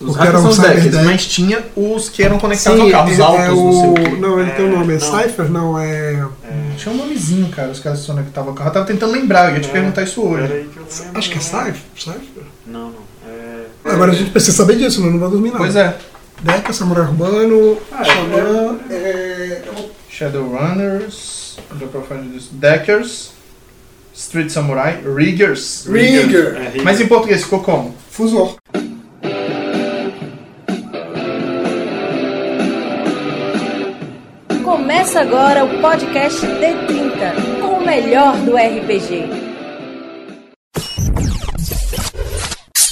[0.00, 1.04] Os Porque era hackers um são os deckers, cyberdeck.
[1.12, 3.88] mas tinha os que eram conectados Sim, ao carro, os é- altos, é não sei
[3.88, 3.94] o o...
[3.94, 4.08] quê.
[4.20, 5.22] Não, ele tem um nome, é não.
[5.22, 5.50] Cypher?
[5.50, 6.24] Não, é...
[6.76, 8.68] Tinha um nomezinho, cara, os caras que conectavam ao carro.
[8.70, 10.46] Eu tava tentando lembrar, eu ia te É, perguntar isso hoje.
[10.46, 10.86] Peraí que não
[11.18, 11.42] Acho que é o.
[11.42, 11.74] Cypher?
[11.96, 12.42] Cypher?
[12.64, 13.08] Não, não.
[13.28, 13.64] É...
[13.86, 15.56] Agora a gente precisa saber disso, senão não vai dormir não.
[15.56, 15.96] Pois é.
[16.42, 19.62] Deca, Samurai Urbano, Ah, Xamã, é...
[20.08, 21.58] Shadowrunners,
[22.52, 23.30] Deckers,
[24.14, 25.86] Street Samurai, Riggers.
[25.88, 26.54] Rigger.
[26.56, 26.84] É, Rigger.
[26.84, 27.96] Mas em português ficou como?
[28.12, 28.54] Fusor.
[34.98, 39.30] Começa agora o podcast D30, com o melhor do RPG.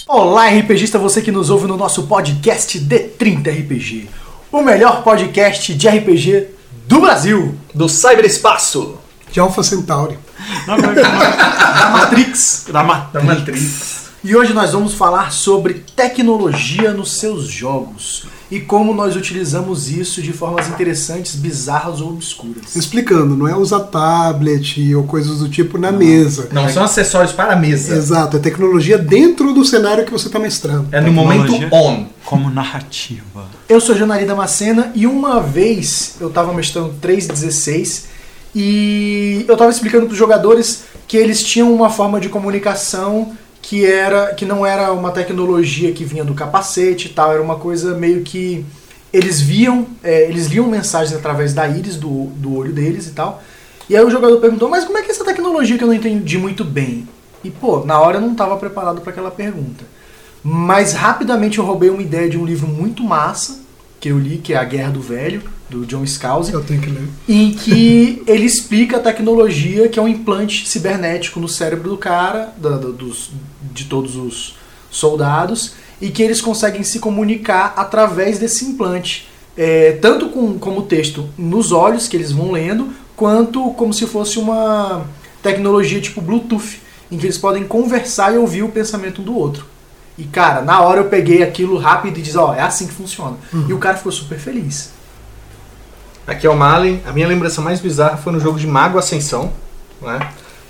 [0.06, 4.08] Olá, RPGista, você que nos ouve no nosso podcast D30 RPG,
[4.52, 6.46] o melhor podcast de RPG
[6.86, 9.00] do Brasil, Do cyberespaço.
[9.32, 10.16] De Alpha Centauri.
[10.64, 10.76] Da
[11.90, 12.66] Matrix.
[12.70, 13.12] da Matrix.
[13.12, 14.10] Da Matrix.
[14.22, 20.22] E hoje nós vamos falar sobre tecnologia nos seus jogos e como nós utilizamos isso
[20.22, 22.76] de formas interessantes, bizarras ou obscuras.
[22.76, 26.48] Explicando, não é usar tablet ou coisas do tipo na mesa.
[26.52, 27.96] Não, são acessórios para a mesa.
[27.96, 30.88] Exato, é tecnologia dentro do cenário que você está mestrando.
[30.92, 32.06] É no momento on.
[32.24, 33.46] Como narrativa.
[33.68, 38.04] Eu sou Janari Damascena e uma vez eu tava mestrando 3.16
[38.54, 43.32] e eu tava explicando para os jogadores que eles tinham uma forma de comunicação
[43.68, 47.56] que era que não era uma tecnologia que vinha do capacete e tal, era uma
[47.56, 48.64] coisa meio que
[49.12, 53.42] eles viam, é, eles liam mensagens através da íris do, do olho deles e tal.
[53.90, 55.94] E aí o jogador perguntou: "Mas como é que é essa tecnologia que eu não
[55.94, 57.08] entendi muito bem?"
[57.42, 59.84] E pô, na hora eu não estava preparado para aquela pergunta.
[60.44, 63.58] Mas rapidamente eu roubei uma ideia de um livro muito massa
[63.98, 66.90] que eu li, que é A Guerra do Velho, do John Scalzi, Eu tenho que
[66.90, 67.08] ler.
[67.28, 72.52] em que ele explica a tecnologia que é um implante cibernético no cérebro do cara,
[72.56, 73.30] da- da- dos,
[73.74, 74.54] de todos os
[74.90, 79.28] soldados, e que eles conseguem se comunicar através desse implante.
[79.56, 84.38] É, tanto com, como texto nos olhos, que eles vão lendo, quanto como se fosse
[84.38, 85.06] uma
[85.42, 86.80] tecnologia tipo Bluetooth,
[87.10, 89.64] em que eles podem conversar e ouvir o pensamento um do outro.
[90.18, 93.36] E cara, na hora eu peguei aquilo rápido e disse, ó, é assim que funciona.
[93.68, 94.90] E o cara ficou super feliz.
[96.26, 97.00] Aqui é o Malen.
[97.06, 99.52] A minha lembrança mais bizarra foi no jogo de Mago Ascensão,
[100.02, 100.18] né?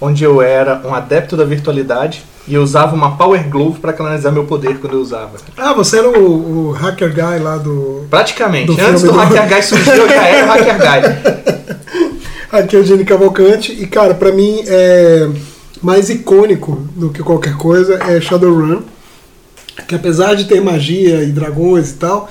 [0.00, 4.30] onde eu era um adepto da virtualidade e eu usava uma Power Glove para canalizar
[4.30, 5.32] meu poder quando eu usava.
[5.56, 8.06] Ah, você era o, o hacker guy lá do.
[8.10, 8.66] Praticamente.
[8.66, 11.76] Do Antes do do- Hacker Guy surgir, eu já era o Hacker Guy.
[12.52, 13.72] Aqui é o Gene Cavalcante.
[13.72, 15.28] E, cara, pra mim é
[15.82, 18.82] mais icônico do que qualquer coisa é Shadowrun.
[19.88, 22.30] Que apesar de ter magia e dragões e tal,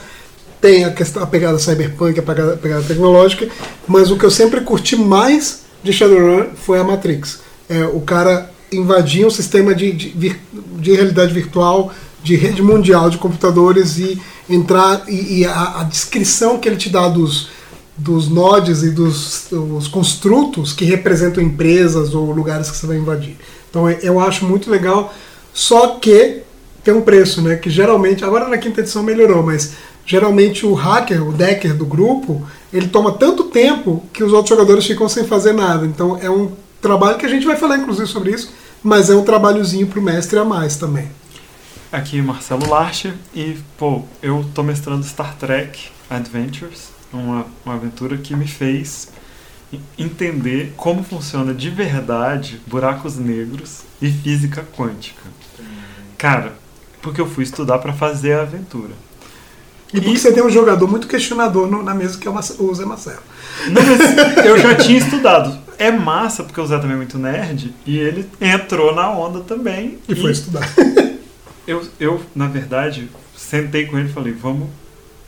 [0.66, 3.48] tem a, questão, a pegada cyberpunk, a pegada, a pegada tecnológica.
[3.88, 7.40] Mas o que eu sempre curti mais de Shadowrun foi a Matrix.
[7.70, 10.36] É, o cara invadia um sistema de, de,
[10.80, 11.94] de realidade virtual,
[12.24, 15.04] de rede mundial de computadores e entrar.
[15.08, 17.50] E, e a, a descrição que ele te dá dos,
[17.96, 23.38] dos nodes e dos os construtos que representam empresas ou lugares que você vai invadir.
[23.70, 25.14] Então é- eu acho muito legal,
[25.54, 26.42] só que
[26.84, 27.56] tem um preço, né?
[27.56, 29.74] Que geralmente, agora na quinta edição melhorou, mas
[30.06, 34.86] geralmente o hacker, o decker do grupo, ele toma tanto tempo que os outros jogadores
[34.86, 35.86] ficam sem fazer nada.
[35.86, 36.52] Então é um
[36.82, 40.38] trabalho que a gente vai falar inclusive sobre isso, mas é um trabalhozinho pro mestre
[40.38, 41.10] a mais também.
[41.92, 48.36] Aqui Marcelo Larcher e, pô, eu tô mestrando Star Trek Adventures, uma, uma aventura que
[48.36, 49.08] me fez
[49.72, 55.22] en- entender como funciona de verdade buracos negros e física quântica.
[56.18, 56.54] Cara,
[57.02, 58.94] porque eu fui estudar pra fazer a aventura.
[59.98, 62.74] E porque E- você tem um jogador muito questionador no- na mesa que é o
[62.74, 63.20] Zé Marcelo.
[63.70, 64.00] Não, mas
[64.46, 65.58] eu já tinha estudado.
[65.78, 69.98] É massa, porque o Zé também é muito nerd, e ele entrou na onda também.
[70.08, 70.68] E foi estudar.
[71.68, 74.70] eu, eu, na verdade, sentei com ele e falei, vamos,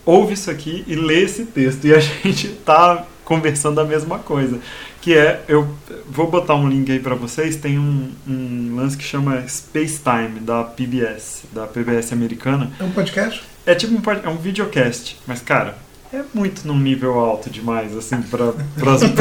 [0.06, 1.86] ouve isso aqui e lê esse texto.
[1.86, 4.60] E a gente tá conversando a mesma coisa.
[5.02, 5.68] Que é, eu
[6.10, 10.40] vou botar um link aí pra vocês, tem um, um lance que chama Space Time,
[10.42, 12.72] da PBS, da PBS americana.
[12.80, 13.42] É um podcast?
[13.68, 15.78] É tipo um, é um videocast, mas cara,
[16.14, 18.54] é muito num nível alto demais, assim, para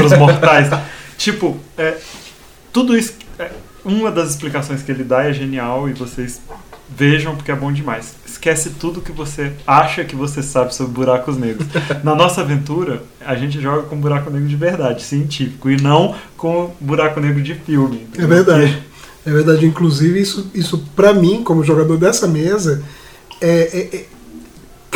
[0.05, 0.69] os mortais.
[1.19, 1.99] tipo, é,
[2.73, 3.15] tudo isso.
[3.39, 3.51] é,
[3.85, 6.41] uma das explicações que ele dá é genial e vocês
[6.89, 8.15] vejam porque é bom demais.
[8.25, 11.67] Esquece tudo que você acha que você sabe sobre buracos negros.
[12.05, 16.73] Na nossa aventura, a gente joga com buraco negro de verdade, científico, e não com
[16.81, 18.07] buraco negro de filme.
[18.17, 18.83] É verdade.
[19.25, 19.67] É verdade.
[19.67, 22.85] Inclusive, isso, isso para mim, como jogador dessa mesa,
[23.41, 24.16] é- é- é-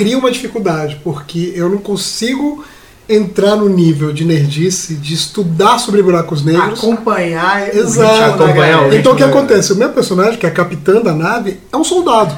[0.01, 2.65] cria uma dificuldade, porque eu não consigo
[3.09, 6.79] entrar no nível de nerdice, de estudar sobre buracos negros.
[6.79, 8.39] Acompanhar o Exato.
[8.39, 8.95] da Acompanhar o.
[8.95, 9.73] Então o que da- acontece?
[9.73, 12.35] O meu personagem, que é a capitã da nave, é um soldado.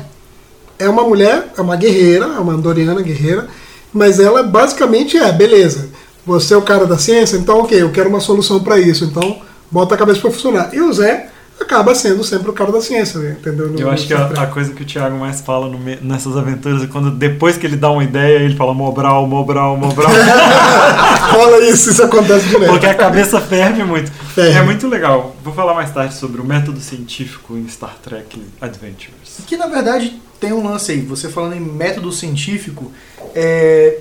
[0.79, 3.47] é uma mulher, é uma guerreira, é uma andoriana guerreira,
[3.93, 5.91] mas ela basicamente é, beleza,
[6.27, 9.41] você é o cara da ciência, então ok, eu quero uma solução para isso, então
[9.71, 10.71] bota a cabeça para funcionar.
[10.73, 11.29] E o Zé
[11.61, 13.37] acaba sendo sempre o cara da ciência, né?
[13.41, 13.69] entendeu?
[13.69, 16.37] No- Eu acho que Star a, a coisa que o Thiago mais fala no nessas
[16.37, 20.11] aventuras é quando depois que ele dá uma ideia, ele fala Mobral, Mobral, Mobral.
[21.33, 22.71] Fala isso, isso acontece direto.
[22.71, 24.11] porque a cabeça ferve muito.
[24.11, 24.59] Ferve.
[24.59, 25.35] É muito legal.
[25.43, 29.39] Vou falar mais tarde sobre o método científico em Star Trek Adventures.
[29.47, 32.93] Que na verdade tem um lance aí, você falando em método científico,
[33.35, 33.99] é,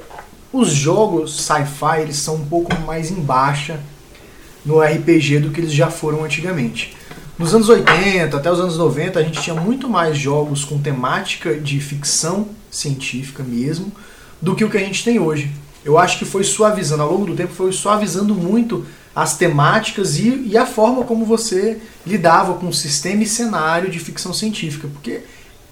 [0.52, 3.80] os jogos sci-fi eles são um pouco mais em baixa
[4.66, 6.98] no RPG do que eles já foram antigamente.
[7.42, 11.56] Nos anos 80 até os anos 90 a gente tinha muito mais jogos com temática
[11.56, 13.92] de ficção científica mesmo
[14.40, 15.50] do que o que a gente tem hoje.
[15.84, 18.86] Eu acho que foi suavizando, ao longo do tempo foi suavizando muito
[19.16, 23.98] as temáticas e, e a forma como você lidava com o sistema e cenário de
[23.98, 25.22] ficção científica, porque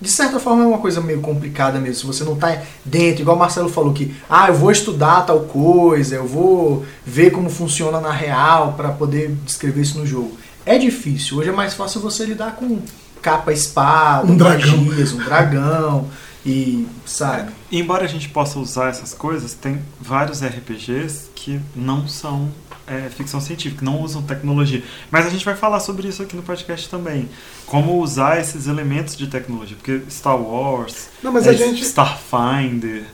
[0.01, 1.98] de certa forma é uma coisa meio complicada mesmo.
[1.98, 5.42] Se você não está dentro, igual o Marcelo falou que, ah, eu vou estudar tal
[5.42, 10.36] coisa, eu vou ver como funciona na real para poder descrever isso no jogo.
[10.69, 11.38] É difícil.
[11.39, 12.80] Hoje é mais fácil você lidar com
[13.24, 14.77] capa espada, Um dragão.
[14.77, 16.07] magias, um dragão
[16.45, 17.51] e sabe.
[17.71, 22.50] Embora a gente possa usar essas coisas, tem vários RPGs que não são
[22.86, 24.83] é, ficção científica, não usam tecnologia.
[25.10, 27.27] Mas a gente vai falar sobre isso aqui no podcast também.
[27.65, 29.75] Como usar esses elementos de tecnologia.
[29.75, 31.81] Porque Star Wars, Não, mas é, a gente.
[31.83, 33.06] Starfinder,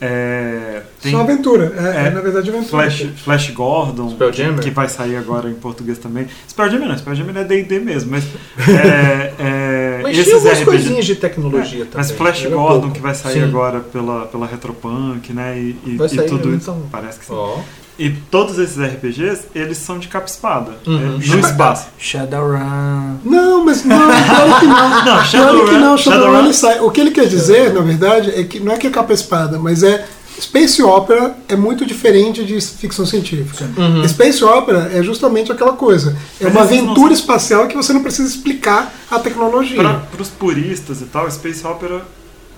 [0.00, 1.72] é, tem Só aventura.
[1.76, 2.68] É, É, é, na verdade aventura.
[2.68, 4.60] Flash, Flash Gordon, Spelljammer.
[4.60, 6.26] que vai sair agora em português também.
[6.48, 8.24] Spelljammer não, Spelljammer é D&D mesmo, mas
[8.66, 10.64] é, é, Mas tinha algumas RPG...
[10.64, 11.90] coisinhas de tecnologia também.
[11.96, 12.94] Mas Flash Era Gordon, pouco.
[12.94, 13.42] que vai sair Sim.
[13.42, 15.58] agora pela, pela Retropunk, né?
[15.58, 16.70] E, e, Vai e sair, tudo isso.
[16.70, 16.82] então.
[16.90, 17.32] Parece que sim.
[17.34, 17.58] Ó.
[18.02, 20.72] E todos esses RPGs, eles são de capa espada.
[20.86, 21.20] Uhum.
[21.22, 21.88] é, no espaço.
[21.98, 23.18] Shadowrun.
[23.24, 24.88] Não, mas não, claro que não.
[24.90, 26.80] Não, claro que Shadowrun- não, Shadowrun Shadowrun- sai.
[26.80, 29.58] O que ele quer dizer, na verdade, é que não é que é capa espada,
[29.58, 30.06] mas é
[30.40, 33.68] Space Opera é muito diferente de ficção científica.
[33.76, 34.08] Uhum.
[34.08, 36.16] Space Opera é justamente aquela coisa.
[36.40, 39.76] É Mas uma não aventura são- espacial que você não precisa explicar a tecnologia.
[40.10, 42.00] Para os puristas e tal, Space Opera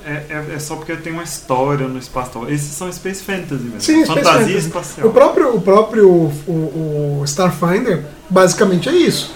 [0.07, 2.47] é, é, é só porque tem uma história no espaço.
[2.49, 3.81] Esses são Space Fantasy mesmo.
[3.81, 4.57] Sim, Fantasia Fantasy.
[4.57, 5.07] espacial.
[5.09, 9.33] O próprio, o próprio o, o Starfinder, basicamente é isso.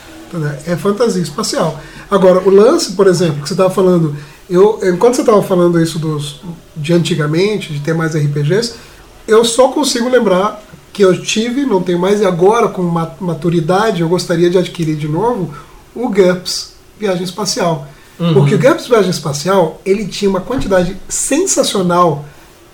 [0.66, 1.80] É fantasia espacial.
[2.10, 4.14] Agora, o lance, por exemplo, que você estava falando,
[4.50, 6.40] eu, enquanto você estava falando isso dos,
[6.76, 8.74] de antigamente, de ter mais RPGs,
[9.26, 10.62] eu só consigo lembrar
[10.92, 14.96] que eu tive, não tenho mais, e agora, com ma- maturidade, eu gostaria de adquirir
[14.96, 15.54] de novo
[15.94, 17.86] o GURPS, Viagem Espacial.
[18.34, 22.24] Porque o GURPS Viagem Espacial, ele tinha uma quantidade sensacional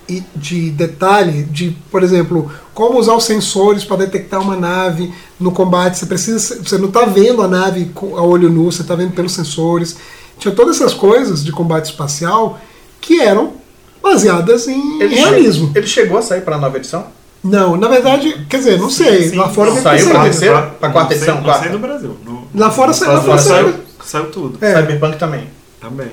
[0.07, 5.51] e de detalhe de, por exemplo, como usar os sensores para detectar uma nave no
[5.51, 5.97] combate.
[5.97, 9.33] Você precisa, você não está vendo a nave a olho nu, você está vendo pelos
[9.33, 9.97] sensores.
[10.39, 12.59] Tinha todas essas coisas de combate espacial
[13.01, 13.53] que eram
[14.01, 15.71] baseadas em Ele, realismo.
[15.71, 17.05] che- ele chegou a sair para a nova edição?
[17.43, 19.29] Não, na verdade, quer dizer, não sei.
[19.29, 20.23] Sim, lá fora não, saiu pra saído.
[20.23, 20.61] terceira?
[20.61, 21.63] Não, Pra quarta edição, Não quarta?
[21.63, 22.17] sei no Brasil.
[22.25, 23.73] No, Lá fora lá fora saiu-
[24.05, 24.63] saiu, tudo.
[24.63, 24.75] É.
[24.75, 25.47] Cyberpunk também.
[25.79, 26.07] Também.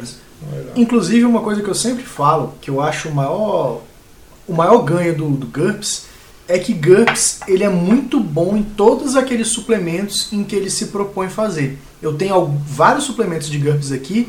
[0.75, 3.83] Inclusive, uma coisa que eu sempre falo, que eu acho o maior,
[4.49, 6.07] o maior ganho do, do GURPS,
[6.49, 10.87] é que GURPS ele é muito bom em todos aqueles suplementos em que ele se
[10.87, 11.79] propõe fazer.
[12.03, 14.29] Eu tenho vários suplementos de GURPS aqui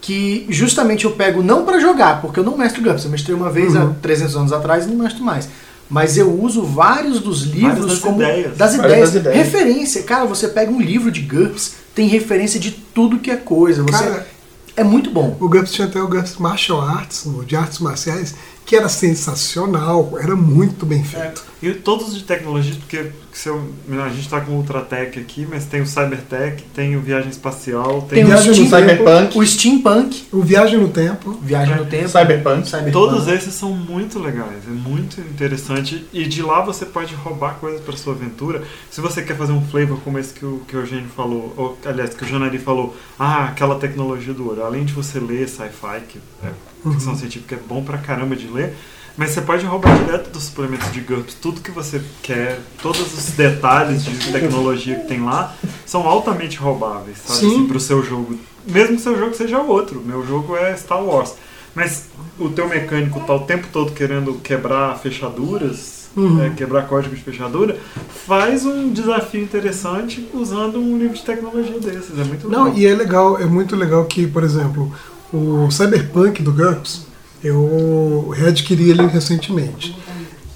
[0.00, 3.04] que justamente eu pego não para jogar, porque eu não mestro GURPS.
[3.04, 3.94] Eu mestrei uma vez há Uhum.
[4.00, 5.48] 300 anos atrás e não mestro mais.
[5.90, 8.56] Mas eu uso vários dos livros das como ideias.
[8.56, 9.00] das ideias.
[9.12, 9.36] das ideias.
[9.36, 10.02] Referência.
[10.04, 13.82] Cara, você pega um livro de GURPS, tem referência de tudo que é coisa.
[13.82, 14.26] Você Cara,
[14.74, 15.36] é muito bom.
[15.38, 18.34] O GURPS tinha até o GURPS Martial Arts, de artes marciais,
[18.66, 21.44] que era sensacional, era muito bem feito.
[21.62, 23.60] E todos de tecnologia, porque se eu-
[24.02, 28.02] a gente está com o Ultratech aqui, mas tem o Cybertech, tem o Viagem Espacial,
[28.02, 29.38] tem, Tem o Viagem no Steam- Cyberpunk.
[29.38, 31.32] O steampunk, O Viagem no Tempo.
[31.42, 32.64] Viagem no Tempo, Cyberpunk.
[32.66, 32.92] Cyberpunk.
[32.92, 36.06] Todos esses são muito legais, é muito interessante.
[36.12, 38.62] E de lá você pode roubar coisas para sua aventura.
[38.90, 41.78] Se você quer fazer um flavor como esse que o, que o Eugênio falou, ou
[41.84, 44.62] aliás, que o Janari falou, ah, aquela tecnologia do ouro.
[44.64, 46.50] Além de você ler sci-fi, que é
[46.82, 48.74] ficção científica é bom pra caramba de ler,
[49.16, 51.34] mas você pode roubar direto dos suplementos de GURPS.
[51.34, 57.18] Tudo que você quer, todos os detalhes de tecnologia que tem lá, são altamente roubáveis,
[57.18, 57.40] sabe?
[57.40, 57.46] Sim.
[57.54, 58.38] Assim, pro seu jogo.
[58.66, 60.00] Mesmo que seu jogo seja outro.
[60.00, 61.34] Meu jogo é Star Wars.
[61.74, 62.06] Mas
[62.38, 66.42] o teu mecânico tá o tempo todo querendo quebrar fechaduras, Uhum.
[66.42, 67.78] é, quebrar código de fechadura,
[68.26, 72.18] faz um desafio interessante usando um livro de tecnologia desses.
[72.18, 72.64] É muito legal.
[72.64, 74.92] Não, e é legal, é muito legal que, por exemplo,
[75.32, 77.06] o Cyberpunk do GURPS,
[77.42, 79.96] eu readquiri ele recentemente.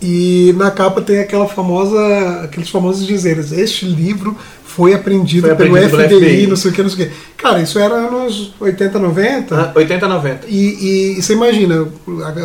[0.02, 1.98] E na capa tem aquela famosa,
[2.42, 6.46] aqueles famosos dizeres, este livro foi apreendido Foi pelo FBI, pelo FBI.
[6.46, 7.14] não sei o que, não sei o que.
[7.38, 9.56] Cara, isso era anos 80, 90.
[9.56, 10.46] Ah, 80, 90.
[10.48, 10.56] E,
[11.14, 11.86] e- e você imagina,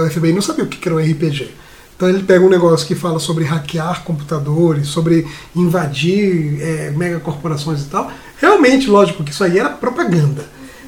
[0.05, 1.49] a FBI não sabia o que era um RPG.
[1.97, 7.85] Então ele pega um negócio que fala sobre hackear computadores, sobre invadir é, megacorporações e
[7.85, 8.09] tal.
[8.39, 10.45] Realmente, lógico que isso aí era propaganda.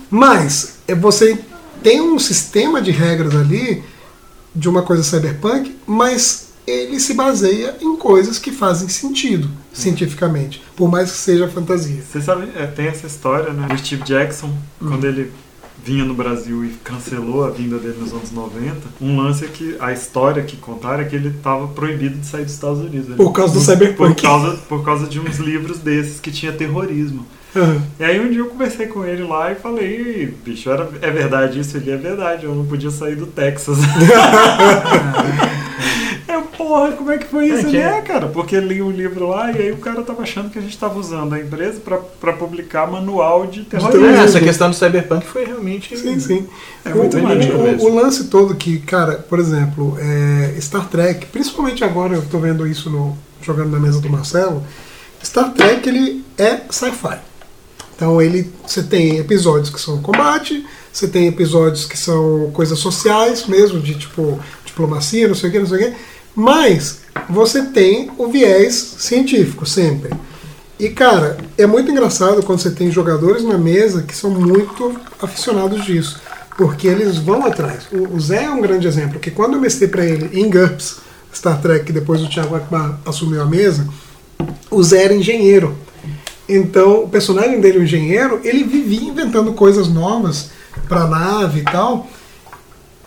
[0.10, 1.40] Mas você
[1.82, 3.84] tem um sistema de regras ali
[4.54, 10.90] de uma coisa cyberpunk, mas ele se baseia em coisas que fazem sentido cientificamente, por
[10.90, 12.02] mais que seja fantasia.
[12.02, 13.68] Você sabe, é, tem essa história, né?
[13.74, 15.32] O Steve Jackson, quando ele
[15.84, 19.76] vinha no Brasil e cancelou a vinda dele nos anos 90, um lance é que
[19.80, 23.16] a história que contaram é que ele estava proibido de sair dos Estados Unidos.
[23.16, 24.22] Por causa do cyberpunk.
[24.22, 27.26] Por causa, por causa de uns livros desses que tinha terrorismo.
[28.00, 31.60] E aí um dia eu conversei com ele lá e falei, bicho, era, é verdade
[31.60, 31.76] isso?
[31.78, 33.78] Ele é verdade, eu não podia sair do Texas.
[36.28, 37.58] Eu, porra, como é que foi isso?
[37.58, 40.22] É Ele que- é, cara, porque li um livro lá e aí o cara tava
[40.24, 44.06] achando que a gente tava usando a empresa pra, pra publicar manual de terrorismo.
[44.06, 45.98] É, essa questão do cyberpunk foi realmente.
[45.98, 46.48] Sim, sim.
[46.86, 47.90] É muito o- maneiro o- mesmo.
[47.90, 52.66] o lance todo que, cara, por exemplo, é, Star Trek, principalmente agora eu tô vendo
[52.66, 54.64] isso no, jogando na mesa do Marcelo,
[55.22, 57.18] Star Trek ele é sci-fi.
[58.02, 63.46] Então ele, você tem episódios que são combate, você tem episódios que são coisas sociais
[63.46, 65.98] mesmo, de tipo diplomacia, não sei o que, não sei o que,
[66.36, 70.10] mas você tem o viés científico sempre.
[70.80, 75.86] E cara, é muito engraçado quando você tem jogadores na mesa que são muito aficionados
[75.86, 76.20] disso,
[76.58, 77.84] porque eles vão atrás.
[77.92, 81.62] O, Zé é um grande exemplo, que quando eu mestrei pra ele em GURPS, Star
[81.62, 83.88] Trek, que depois o Thiago Akbar assumiu a mesa,
[84.72, 85.78] o Zé era engenheiro.
[86.56, 90.52] Então, o personagem dele, o engenheiro, ele vivia inventando coisas novas
[90.88, 92.08] pra nave e tal.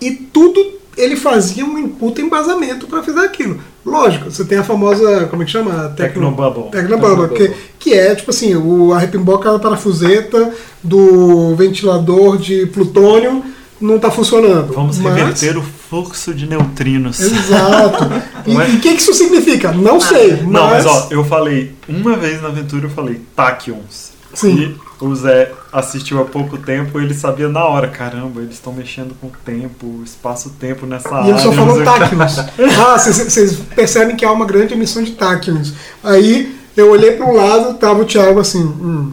[0.00, 3.58] E tudo ele fazia um puta embasamento pra fazer aquilo.
[3.84, 5.92] Lógico, você tem a famosa, como é que chama?
[5.96, 6.70] Tecnobubble.
[6.70, 13.44] Tecnobubble, que, que é tipo assim, o, a repimboca da parafuseta do ventilador de plutônio
[13.80, 14.72] não tá funcionando.
[14.72, 17.20] Vamos Mas- reverter o fluxo de neutrinos.
[17.20, 18.04] Exato.
[18.46, 18.64] E é?
[18.64, 19.72] o que, que isso significa?
[19.72, 20.32] Não sei.
[20.42, 24.12] Mas, Não, mas ó, eu falei, uma vez na aventura eu falei táquions.
[24.34, 24.76] Sim.
[25.00, 29.14] E o Zé assistiu há pouco tempo ele sabia na hora, caramba, eles estão mexendo
[29.18, 31.30] com o tempo, espaço-tempo nessa E área.
[31.30, 31.98] ele só não falou sei o que.
[32.00, 32.38] táquions.
[32.78, 35.72] Ah, vocês- percebem que há uma grande emissão de táquions.
[36.02, 38.62] Aí eu olhei para um lado, tava o Thiago assim.
[38.62, 39.12] hum.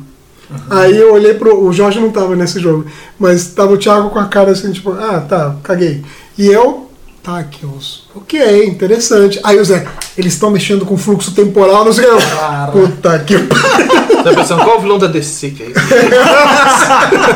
[0.70, 1.64] Aí eu olhei pro.
[1.66, 2.86] O Jorge não tava nesse jogo,
[3.18, 6.04] mas tava o Thiago com a cara assim, tipo, ah, tá, caguei.
[6.38, 6.90] E eu.
[7.24, 8.08] Táquions.
[8.16, 9.40] Ok, interessante.
[9.44, 12.72] Aí o Zé, eles estão mexendo com fluxo temporal, não sei o que.
[12.72, 13.88] Puta que pariu.
[14.08, 15.80] Você tá pensando, qual o vilão da DC que é isso?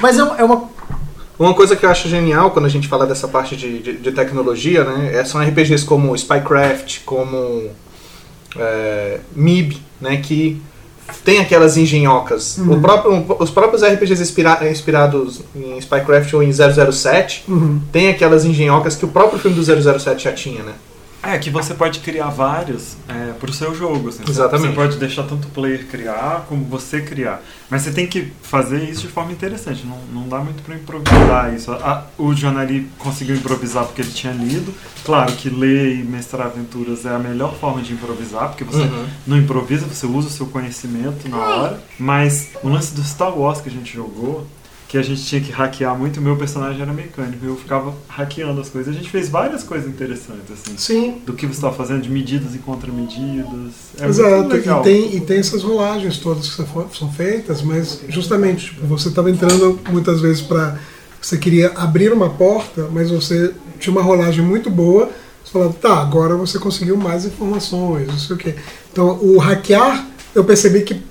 [0.00, 0.74] Mas é, uma- é uma.
[1.36, 4.12] Uma coisa que eu acho genial quando a gente fala dessa parte de, de, de
[4.12, 5.16] tecnologia, né?
[5.16, 7.70] é- São RPGs como Spycraft, como
[8.56, 10.16] é, MIB, né?
[10.18, 10.62] Que
[11.24, 12.58] tem aquelas engenhocas.
[12.58, 17.80] O próprio, os próprios RPGs inspira- inspirados em Spycraft ou em 007 Uhum.
[17.92, 19.62] tem aquelas engenhocas que o próprio filme do
[19.98, 20.72] 007 já tinha, né?
[21.26, 24.08] É, que você pode criar vários é, pro seu jogo.
[24.08, 24.22] assim.
[24.24, 24.68] Você- Exatamente.
[24.68, 27.40] Você pode deixar tanto o player criar como você criar.
[27.70, 29.84] Mas você tem que fazer isso de forma interessante.
[29.86, 31.72] Não, não dá muito pra improvisar isso.
[31.72, 34.72] A- o Janari conseguiu improvisar porque ele tinha lido.
[35.04, 39.06] Claro que ler e mestrar aventuras é a melhor forma de improvisar, porque você Uhum.
[39.26, 41.80] não improvisa, você usa o seu conhecimento na hora.
[41.98, 44.46] Mas o lance do Star Wars que a gente jogou,
[44.94, 47.44] que a gente tinha que hackear muito, meu personagem era mecânico.
[47.44, 48.94] Eu ficava hackeando as coisas.
[48.94, 51.18] A gente fez várias coisas interessantes, assim Sim.
[51.26, 53.72] do que você está fazendo, de medidas e contramedidas.
[54.00, 54.80] É Exato, legal.
[54.80, 59.08] e tem, e tem essas rolagens todas que são- são feitas, mas justamente, tipo, você
[59.08, 60.78] estava entrando muitas vezes para.
[61.20, 65.10] Você queria abrir uma porta, mas você tinha uma rolagem muito boa.
[65.44, 68.54] Você falava, tá, agora você conseguiu mais informações, não sei o quê.
[68.92, 71.02] Então, o hackear, eu percebi que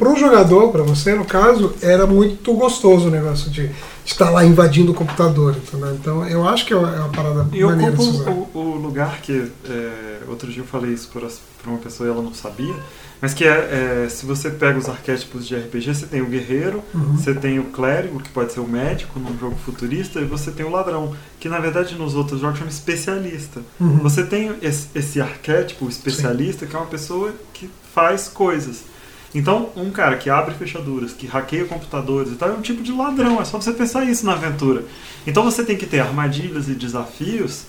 [0.00, 3.70] para o jogador, para você no caso, era muito gostoso o negócio de
[4.04, 5.54] estar lá invadindo o computador.
[5.56, 5.94] Entendeu?
[5.94, 8.30] Então, eu acho que é uma, é parada E eu maneira de usar.
[8.30, 9.48] o, o lugar que.
[9.68, 12.74] é, outro dia eu falei isso para uma pessoa e ela não sabia.
[13.20, 16.82] Mas que é, é, se você pega os arquétipos de RPG, você tem o guerreiro,
[16.94, 17.16] Uhum.
[17.18, 20.64] você tem o clérigo, que pode ser o médico num jogo futurista, e você tem
[20.64, 23.60] o ladrão, que na verdade nos outros jogos chama especialista.
[23.78, 23.98] Uhum.
[23.98, 28.84] Você tem esse, esse arquétipo, o especialista, que é uma pessoa que faz coisas.
[29.34, 32.92] Então, um cara que abre fechaduras, que hackeia computadores e tal, é um tipo de
[32.92, 33.40] ladrão.
[33.40, 34.84] É só você pensar isso na aventura.
[35.26, 37.64] Então você tem que ter armadilhas e desafios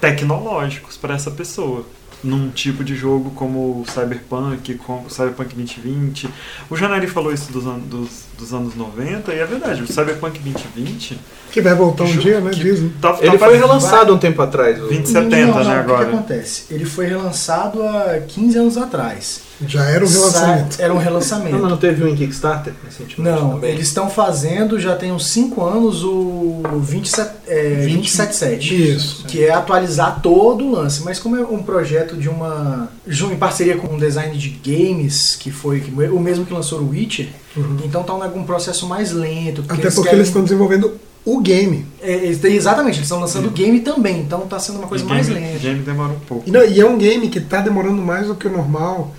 [0.00, 1.86] tecnológicos para essa pessoa.
[2.24, 6.28] num tipo de jogo como o Cyberpunk, como o Cyberpunk 2020.
[6.68, 11.18] O Janari falou isso dos, dos, dos anos 90 e é verdade, o Cyberpunk 2020
[11.50, 12.50] Que vai voltar um dia, né?
[12.50, 12.92] que Dizem.
[13.00, 14.76] tá, tá Ele foi relançado um tempo atrás.
[14.78, 16.08] o- 2070, Não, não, né, o que que, agora.
[16.08, 16.64] acontece?
[16.70, 19.40] Ele foi relançado há 15 anos atrás.
[19.66, 20.74] Já era um relançamento.
[20.74, 21.56] Sa- Era um Não, relançamento.
[21.58, 23.70] mas não teve um em Kickstarter recentemente Não, também?
[23.72, 28.92] eles estão fazendo já tem uns 5 anos o 27, é, 20, 277.
[28.92, 29.24] Isso.
[29.24, 31.02] Que é atualizar todo o lance.
[31.02, 32.90] Mas como é um projeto de uma.
[33.08, 37.28] em parceria com um design de games, que foi o mesmo que lançou o Witcher,
[37.56, 37.78] Uhum.
[37.84, 39.62] então tá um, um processo mais lento.
[39.68, 40.92] Até eles porque querem- eles estão desenvolvendo
[41.24, 41.86] o game.
[42.00, 45.04] é, eles têm- exatamente, eles estão lançando o game também, então tá sendo uma coisa
[45.04, 45.58] E mais game, lenta.
[45.58, 46.44] game demora um pouco.
[46.48, 49.14] E, não, e é um game que tá demorando mais do que o normal.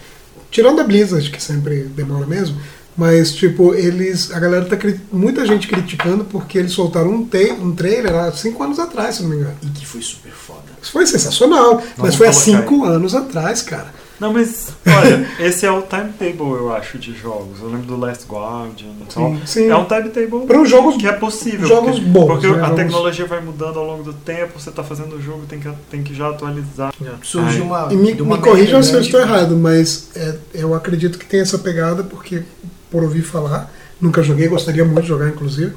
[0.50, 2.58] Tirando a Blizzard, que sempre demora mesmo.
[2.96, 4.32] Mas, tipo, eles.
[4.32, 4.76] A galera tá.
[5.12, 9.22] Muita gente criticando porque eles soltaram um, te, um trailer há cinco anos atrás, se
[9.24, 9.54] não me engano.
[9.62, 10.64] E que foi super foda.
[10.82, 11.76] Isso foi sensacional.
[11.76, 13.94] mas Vamos foi há colocar cinco anos atrás, cara.
[14.20, 17.60] Não, mas olha, esse é o timetable, eu acho, de jogos.
[17.62, 19.30] Eu lembro do Last Guardian e tal.
[19.36, 19.70] Sim, sim.
[19.70, 21.68] É um timetable Para os jogos, que é possível.
[21.68, 22.54] jogos porque, bons, Porque né?
[22.54, 25.60] a Jogos- tecnologia vai mudando ao longo do tempo, você tá fazendo o jogo, tem
[25.60, 26.92] que, tem que já atualizar.
[27.22, 27.86] Surgiu Ai.
[27.86, 27.94] uma.
[27.94, 31.40] E me, uma me corrijam se eu estou errado, mas é, eu acredito que tem
[31.42, 32.42] essa pegada, porque,
[32.90, 33.72] por ouvir falar,
[34.02, 35.74] nunca joguei, gostaria muito de jogar, inclusive,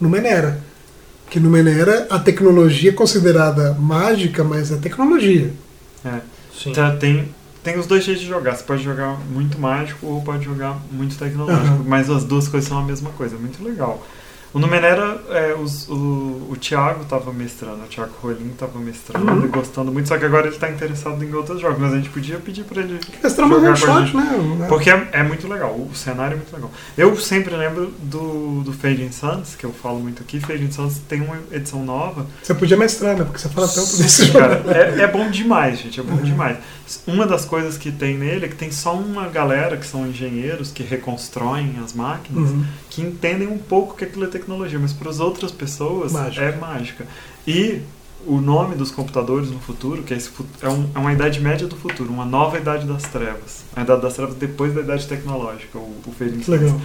[0.00, 0.58] no Menera.
[1.28, 5.50] Que no Menera a tecnologia é considerada mágica, mas é tecnologia.
[6.04, 6.20] É.
[6.58, 6.72] Sim.
[6.72, 7.28] Tá, tem,
[7.62, 8.56] tem os dois jeitos de jogar.
[8.56, 11.66] Você pode jogar muito mágico ou pode jogar muito tecnológico.
[11.66, 11.84] Aham.
[11.86, 13.36] Mas as duas coisas são a mesma coisa.
[13.36, 14.04] Muito legal.
[14.54, 19.44] O Numenera, é, os- o, o Thiago tava mestrando, o Thiago Rolim tava mestrando Uhum.
[19.44, 22.10] e gostando muito, só que agora ele tá interessado em outros jogos, mas a gente
[22.10, 24.16] podia pedir pra ele tá uma jogar one com a shot, gente.
[24.58, 24.66] né?
[24.68, 26.70] Porque é, é muito legal, o cenário é muito legal.
[26.98, 30.38] Eu sempre lembro do, do Fading Suns, que eu falo muito aqui.
[30.38, 32.26] Fading Suns tem uma edição nova.
[32.42, 33.24] Você podia mestrar, né?
[33.24, 34.38] Porque você fala tanto desse jogo.
[34.38, 36.22] Cara, é, é bom demais, gente, é bom Uhum.
[36.22, 36.58] demais.
[37.06, 40.70] Uma das coisas que tem nele é que tem só uma galera que são engenheiros
[40.70, 42.64] que reconstroem as máquinas, Uhum.
[42.94, 46.44] Que entendem um pouco que aquilo é tecnologia, mas para as outras pessoas Mágica.
[46.44, 47.06] é mágica.
[47.46, 47.80] E
[48.26, 50.30] o nome dos computadores no futuro, que é, esse,
[50.60, 53.64] é, um- é uma idade média do futuro, uma nova idade das trevas.
[53.74, 56.80] A idade das trevas depois da idade tecnológica, o, o Que legal.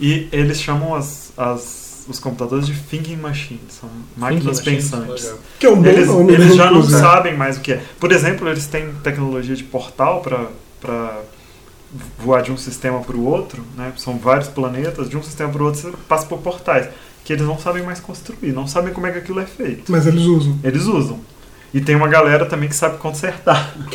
[0.00, 5.24] E eles chamam as, as, os computadores de thinking machines, são máquinas Thinking machines, pensantes.
[5.24, 5.38] legal.
[5.60, 7.00] Que é um bom Eles, nome, eles né, já não inclusive.
[7.00, 7.82] sabem mais o que é.
[8.00, 11.20] Por exemplo, eles têm tecnologia de portal para
[12.18, 13.92] voar de um sistema para o outro, né?
[13.96, 16.88] São vários planetas, de um sistema para o outro você passa por portais,
[17.24, 19.90] que eles não sabem mais construir, não sabem como é que aquilo é feito.
[19.90, 20.58] Mas eles usam.
[20.62, 21.20] Eles usam.
[21.74, 23.74] E tem uma galera também que sabe consertar,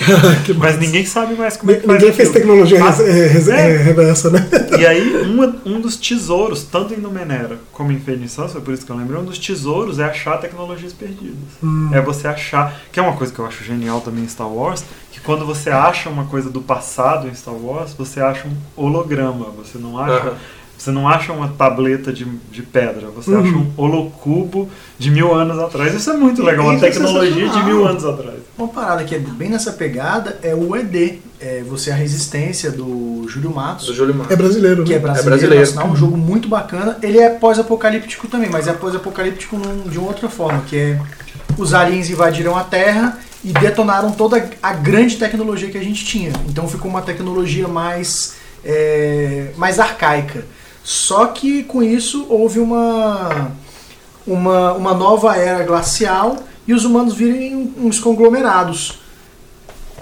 [0.45, 0.77] Que mas massa.
[0.79, 2.41] ninguém sabe mais como é que faz Ninguém fez aquilo.
[2.45, 3.71] tecnologia Ah, res- é, res- é.
[3.71, 4.47] é, reversa, né?
[4.79, 8.83] E aí, uma- um dos tesouros, tanto em Numenera como em Suns, foi por isso
[8.85, 11.37] que eu lembrei, um dos tesouros é achar tecnologias perdidas.
[11.63, 11.89] Hum.
[11.93, 14.83] É você achar, que é uma coisa que eu acho genial também em Star Wars,
[15.11, 19.45] que quando você acha uma coisa do passado em Star Wars, você acha um holograma,
[19.55, 20.33] você não acha.
[20.77, 23.39] Você não acha uma tableta de, de pedra, você Uhum.
[23.41, 25.93] acha um holocubo de mil anos atrás.
[25.93, 28.37] Isso é muito legal, uma é tecnologia de mil anos atrás.
[28.57, 31.19] Uma parada que é bem nessa pegada é o ED.
[31.39, 33.85] É você a resistência do Júlio Matos.
[33.87, 34.25] Do Júlio Mar.
[34.31, 35.01] É brasileiro, que é né?
[35.01, 35.65] brasileiro, brasileiro.
[35.65, 36.97] nacional, um jogo muito bacana.
[37.03, 39.55] Ele é pós-apocalíptico também, mas é pós-apocalíptico
[39.87, 40.99] de uma outra forma, que é
[41.57, 46.31] os aliens invadiram a Terra e detonaram toda a grande tecnologia que a gente tinha.
[46.49, 48.35] Então ficou uma tecnologia mais,
[48.65, 50.43] é, mais arcaica.
[50.89, 53.51] Só que com isso houve uma,
[54.25, 58.97] uma, uma nova era glacial e os humanos viram uns conglomerados.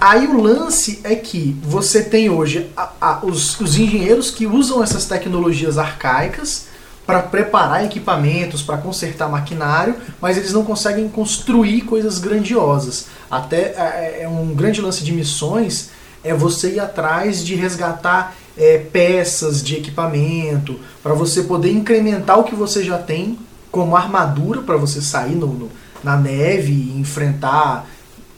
[0.00, 4.80] Aí o lance é que você tem hoje a- a- os, os engenheiros que usam
[4.80, 6.66] essas tecnologias arcaicas
[7.04, 13.06] para preparar equipamentos, para consertar maquinário, mas eles não conseguem construir coisas grandiosas.
[13.28, 15.90] Até é, é um grande lance de missões
[16.22, 22.44] é você ir atrás de resgatar é, peças de equipamento para você poder incrementar o
[22.44, 23.38] que você já tem
[23.70, 25.70] como armadura para você sair no- no-
[26.02, 27.86] na neve e enfrentar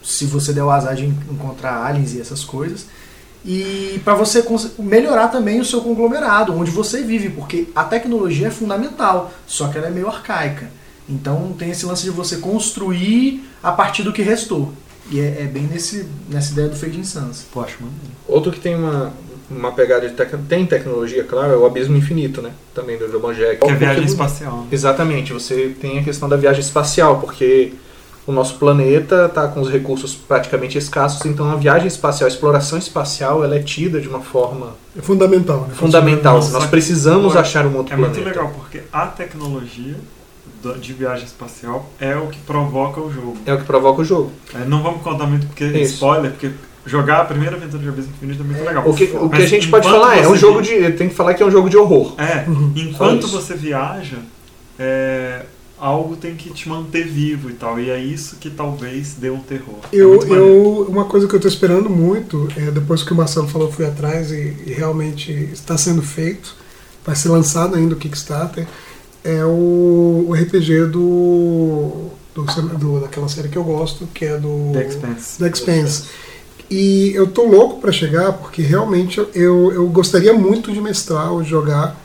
[0.03, 2.87] se você der o azar de en- encontrar aliens e essas coisas.
[3.45, 4.45] E para você
[4.79, 9.79] melhorar também o seu conglomerado, onde você vive, porque a tecnologia é fundamental, só que
[9.79, 10.69] ela é meio arcaica.
[11.09, 14.73] Então tem esse lance de você construir a partir do que restou.
[15.11, 17.47] E é, é bem nesse, nessa ideia do Fade Sans.
[17.53, 18.01] Pô, acho maneiro.
[18.27, 19.13] Outro que tem uma,
[19.51, 20.31] uma pegada de tec...
[20.49, 22.51] tem tecnologia, claro, é o Abismo Infinito, né?
[22.75, 23.59] Também do Joban Jack.
[23.61, 24.57] Que é viagem Porque- espacial.
[24.59, 24.67] né?
[24.71, 27.73] Exatamente, você tem a questão da viagem espacial, porque
[28.27, 32.77] o nosso planeta está com os recursos praticamente escassos, então a viagem espacial, a exploração
[32.79, 35.75] espacial, ela é tida de uma forma É fundamental, né?
[35.75, 36.35] fundamental.
[36.37, 38.21] Nossa, Nós precisamos Pô, achar um outro É planeta.
[38.21, 39.95] muito legal, porque a tecnologia
[40.81, 43.37] de viagem espacial é o que provoca o jogo.
[43.47, 44.33] É o que provoca o jogo.
[44.55, 45.95] É, não vamos contar muito porque é Isso.
[45.95, 46.51] spoiler, porque
[46.89, 48.89] jogar a primeira aventura de Abyss Infinite é muito legal.
[48.89, 50.93] O que, o que a gente pode falar é, é um jogo vi- de.
[50.93, 52.15] Tem que falar que é um jogo de horror.
[52.19, 54.17] É, enquanto você viaja,
[54.79, 55.43] é,
[55.79, 57.79] algo tem que te manter vivo e tal.
[57.79, 59.79] E é isso que talvez dê um terror.
[59.93, 60.35] É Eu, maneiro.
[60.45, 63.73] eu, uma coisa que eu tô esperando muito, é, depois que o Marcelo falou, eu
[63.73, 66.55] fui atrás e, e realmente está sendo feito,
[67.07, 68.67] vai ser lançado ainda o Kickstarter,
[69.25, 72.43] é o, o RPG do, do,
[72.79, 75.39] do- daquela série que eu gosto, que é do The Expanse.
[75.39, 76.05] The Expanse.
[76.71, 81.43] E eu tô louco para chegar, porque realmente eu, eu gostaria muito de mestrar ou
[81.43, 81.97] jogar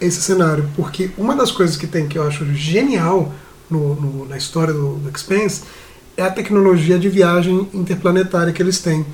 [0.00, 3.32] esse cenário, porque uma das coisas que tem que eu acho genial
[3.70, 5.62] no, no- na história do, do Expanse
[6.16, 9.06] é a tecnologia de viagem interplanetária que eles têm.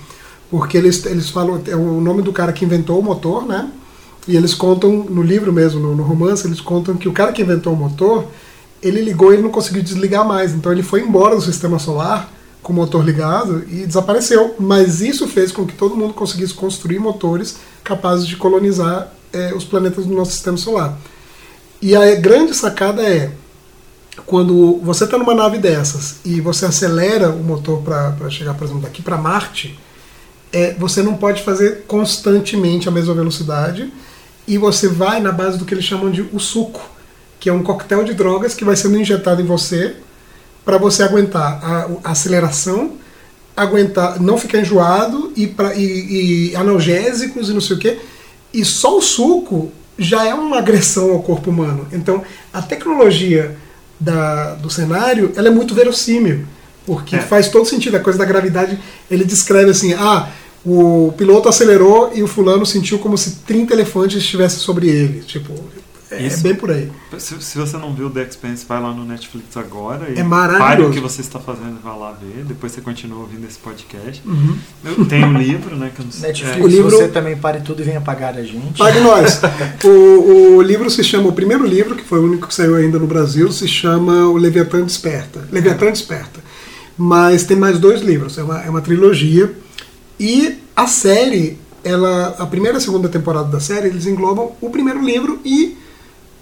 [0.50, 3.68] Porque eles, eles falam, é o nome do cara que inventou o motor, né?
[4.28, 7.42] E eles contam, no livro mesmo, no, no romance, eles contam que o cara que
[7.42, 8.24] inventou o motor,
[8.82, 10.52] ele ligou e ele não conseguiu desligar mais.
[10.52, 12.32] Então ele foi embora do sistema solar
[12.66, 14.56] com o motor ligado e desapareceu.
[14.58, 19.62] Mas isso fez com que todo mundo conseguisse construir motores capazes de colonizar eh, os
[19.62, 20.98] planetas do nosso sistema solar.
[21.80, 23.30] E a grande sacada é
[24.26, 28.82] quando você está numa nave dessas e você acelera o motor para chegar, por exemplo,
[28.82, 29.78] daqui para Marte,
[30.52, 33.92] é, você não pode fazer constantemente a mesma velocidade
[34.48, 36.90] e você vai na base do que eles chamam de o suco,
[37.38, 39.94] que é um coquetel de drogas que vai sendo injetado em você
[40.66, 42.92] para você aguentar a, a aceleração,
[43.56, 47.98] aguentar, não ficar enjoado e, pra, e, e analgésicos e não sei o que.
[48.52, 51.86] E só o suco já é uma agressão ao corpo humano.
[51.92, 53.56] Então, a tecnologia
[53.98, 56.44] da, do cenário ela é muito verossímil,
[56.84, 57.20] porque É.
[57.20, 57.96] faz todo sentido.
[57.96, 58.78] A coisa da gravidade,
[59.10, 60.28] ele descreve assim: ah,
[60.64, 65.20] o piloto acelerou e o fulano sentiu como se 30 elefantes estivessem sobre ele.
[65.20, 65.54] Tipo,
[66.10, 66.42] é, Isso.
[66.42, 66.90] bem por aí.
[67.18, 70.64] Se, se você não viu The Expanse, vai lá no Netflix agora e É maravilhoso.
[70.64, 72.44] pare o que você está fazendo e vai lá ver.
[72.44, 74.22] Depois você continua ouvindo esse podcast.
[74.24, 74.56] Uhum.
[74.84, 75.90] Eu tenho um livro, né?
[75.94, 76.28] Que eu não sei.
[76.28, 78.78] Netflix, O livro- você também pare tudo e venha pagar a gente.
[78.78, 79.40] Pague nós.
[79.84, 82.98] O, o livro se chama, o primeiro livro, que foi o único que saiu ainda
[82.98, 85.46] no Brasil, se chama O Leviatã Desperta.
[85.50, 86.40] Leviatã Desperta.
[86.96, 89.52] Mas tem mais dois livros, é uma, é uma trilogia.
[90.18, 94.70] E a série, ela, a primeira e a segunda temporada da série, eles englobam o
[94.70, 95.76] primeiro livro e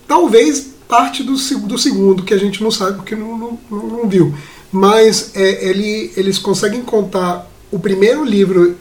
[0.07, 1.33] talvez parte do,
[1.67, 4.35] do segundo, que a gente não sabe porque não, não, não- viu.
[4.71, 8.77] Mas é, ele, eles conseguem contar o primeiro livro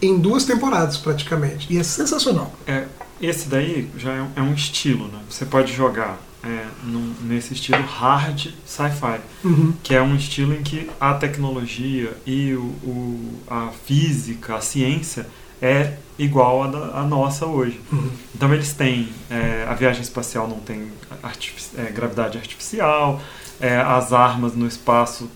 [0.00, 1.66] em duas temporadas, praticamente.
[1.72, 2.52] E é sensacional.
[2.66, 2.84] É,
[3.20, 5.18] esse daí já é um, é um estilo, né?
[5.28, 9.72] Você pode jogar é, num- nesse estilo hard sci-fi, Uhum.
[9.82, 15.26] que é um estilo em que a tecnologia e o, o- a física, a ciência
[15.60, 17.80] é igual à, nossa hoje.
[17.92, 18.10] Uhum.
[18.34, 20.88] Então eles têm é, a viagem espacial não tem
[21.22, 23.20] artifici- é, gravidade artificial,
[23.60, 25.28] é, as armas no espaço,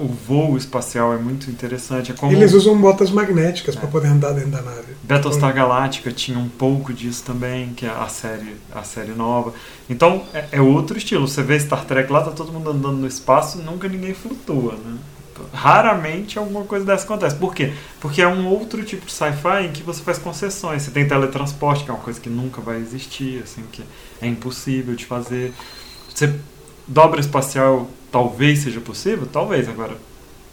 [0.00, 2.10] o voo espacial é muito interessante.
[2.10, 3.78] É como Eles usam botas magnéticas É.
[3.80, 4.94] para poder andar dentro da nave.
[5.02, 9.52] Battlestar Galactica tinha um pouco disso também, que é a série, a série nova.
[9.90, 11.28] Então é, é outro estilo.
[11.28, 14.96] Você vê Star Trek lá, tá todo mundo andando no espaço, nunca ninguém flutua, né?
[15.52, 17.34] Raramente alguma coisa dessa acontece.
[17.36, 17.72] Por quê?
[18.00, 20.82] Porque é um outro tipo de sci-fi em que você faz concessões.
[20.82, 23.82] Você tem teletransporte, que é uma coisa que nunca vai existir, assim, que
[24.20, 25.52] é impossível de fazer.
[26.14, 26.34] Você
[26.86, 29.68] dobra espacial, talvez seja possível, talvez.
[29.68, 29.96] Agora,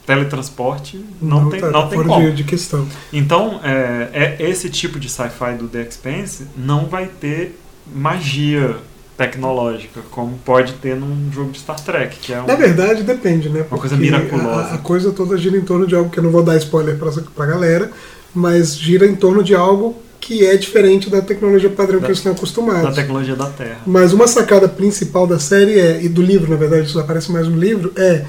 [0.05, 2.19] teletransporte não, tem, tá- não tem como.
[2.29, 2.87] de, de questão.
[3.13, 7.57] Então, é, é- esse tipo de sci-fi do The Expanse não vai ter
[7.93, 8.77] magia
[9.17, 12.47] tecnológica, como pode ter num jogo de Star Trek, que é um...
[12.47, 13.65] Na verdade, depende, né?
[13.69, 14.69] Uma coisa Porque miraculosa.
[14.71, 16.97] A, a coisa toda gira em torno de algo que eu não vou dar spoiler
[16.97, 17.91] pra, pra galera,
[18.33, 22.19] mas gira em torno de algo que é diferente da tecnologia padrão Da- que eles
[22.19, 22.95] estão da acostumados.
[22.95, 23.79] tecnologia da Terra.
[23.85, 27.47] Mas uma sacada principal da série é, e do livro, na verdade, isso aparece mais
[27.47, 28.25] no livro, é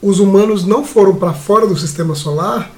[0.00, 2.70] os humanos não foram para fora do sistema solar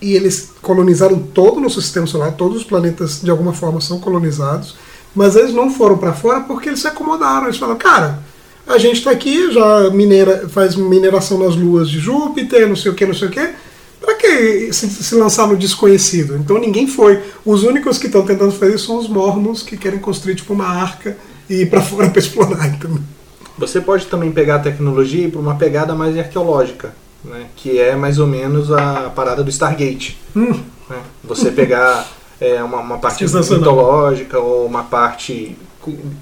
[0.00, 3.98] e eles colonizaram todo o nosso sistema solar, todos os planetas de alguma forma são
[3.98, 4.76] colonizados,
[5.16, 8.18] mas eles não foram para fora porque eles se acomodaram, eles falaram, cara,
[8.66, 12.94] a gente está aqui, já minera, faz mineração nas luas de Júpiter, não sei o
[12.94, 13.48] que, não sei o que,
[13.98, 16.36] para que se, se lançar no desconhecido?
[16.36, 17.22] Então ninguém foi.
[17.44, 20.66] Os únicos que estão tentando fazer isso são os mormons que querem construir tipo uma
[20.66, 21.16] arca
[21.48, 22.68] e ir para fora para explorar.
[22.68, 22.90] Então,
[23.56, 27.46] Você pode também pegar a tecnologia e ir para uma pegada mais arqueológica, né?
[27.56, 30.18] que é mais ou menos a parada do Stargate.
[30.36, 30.98] hum, né?
[31.24, 32.06] Você pegar
[32.40, 35.56] é, uma, uma parte mitológica ou uma parte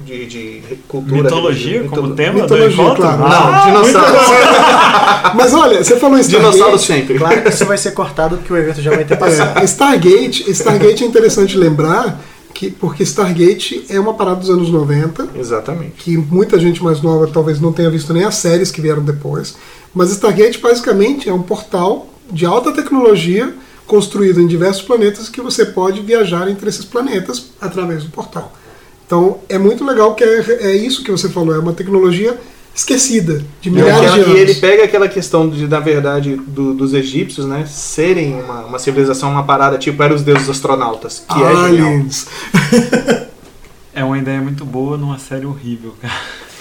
[0.04, 1.22] de, de cultura.
[1.22, 3.18] Mitologia de- como mito- tema mitologia, do claro.
[3.18, 5.34] Não, Ah, dinossauros.
[5.34, 6.78] Mas olha, você falou Stargate.
[6.82, 7.18] sempre.
[7.18, 9.58] Claro que isso vai ser cortado porque o evento já vai ter passado.
[9.58, 12.20] É, Stargate, Stargate é interessante lembrar
[12.52, 15.92] que porque Stargate é uma parada dos anos 90, Exatamente.
[15.96, 19.56] que muita gente mais nova talvez não tenha visto nem as séries que vieram depois.
[19.94, 23.52] Mas Stargate basicamente é um portal de alta tecnologia
[23.86, 28.52] construído em diversos planetas que você pode viajar entre esses planetas através do portal.
[29.06, 32.38] Então é muito legal que é, é isso que você falou, é uma tecnologia
[32.74, 34.36] esquecida de milhares de anos.
[34.36, 37.66] E ele pega aquela questão de, na verdade, do- dos egípcios, né?
[37.66, 41.22] Serem uma, uma civilização, uma parada, tipo, eram os deuses astronautas.
[41.28, 41.64] Que é genial.
[41.88, 42.26] Aliens.
[43.96, 46.12] É uma ideia muito boa numa série horrível, cara.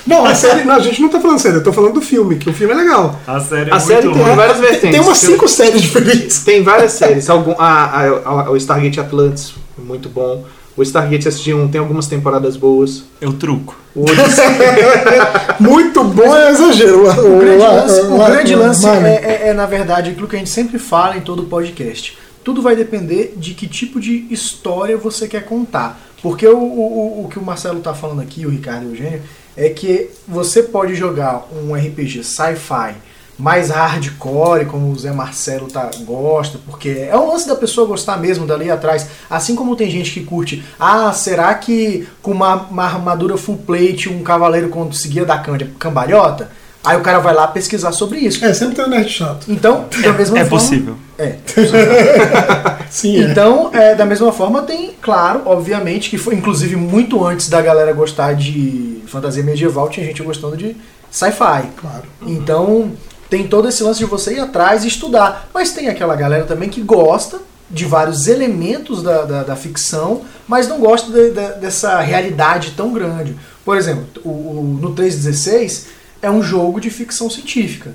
[0.05, 2.35] Não, a série, não, a gente não tá falando sério, eu tô falando do filme,
[2.37, 3.19] que o filme é legal.
[3.25, 4.35] A série é A muito série tem ruim.
[4.35, 4.91] várias vertentes.
[4.91, 6.43] tem umas cinco séries diferentes.
[6.43, 7.29] Tem várias séries.
[7.29, 10.43] Algum, a, a, a- o Stargate Atlantis, muito bom.
[10.75, 13.03] O Stargate SG-1 tem algumas temporadas boas.
[13.21, 13.75] Eu truco.
[13.95, 14.05] O
[15.59, 17.03] Muito bom é exagero.
[17.09, 20.49] O grande lance, o grande lance é, é- é, na verdade, aquilo que a gente
[20.49, 22.17] sempre fala em todo podcast.
[22.43, 25.99] Tudo vai depender de que tipo de história você quer contar.
[26.21, 28.91] Porque o, o, o- o que o Marcelo tá falando aqui, o Ricardo e o
[28.93, 29.21] Eugênio,
[29.55, 32.95] é que você pode jogar um RPG sci-fi
[33.37, 38.17] mais hardcore, como o Zé Marcelo tá, gosta, porque é o lance da pessoa gostar
[38.17, 39.07] mesmo dali atrás.
[39.29, 44.07] Assim como tem gente que curte, ah, será que com uma, uma armadura full plate
[44.07, 46.51] um cavaleiro conseguia dar cam- cambalhota?
[46.83, 48.43] Aí o cara vai lá pesquisar sobre isso.
[48.43, 49.45] É, sempre tem um nerd chato.
[49.49, 50.59] Então, da mesma É forma.
[50.59, 50.95] possível.
[51.17, 51.35] É.
[52.89, 53.31] Sim, é.
[53.31, 57.93] Então, é, da mesma forma, tem, claro, obviamente, que foi inclusive muito antes da galera
[57.93, 60.75] gostar de fantasia medieval, tinha gente gostando de
[61.11, 61.67] sci-fi.
[61.77, 62.03] Claro.
[62.23, 62.91] Então,
[63.29, 65.49] tem todo esse lance de você ir atrás e estudar.
[65.53, 70.67] Mas tem aquela galera também que gosta de vários elementos da, da, da ficção, mas
[70.67, 73.35] não gosta de- de- dessa realidade tão grande.
[73.65, 75.87] Por exemplo, o, o- no 316
[76.21, 77.91] é um jogo de ficção científica.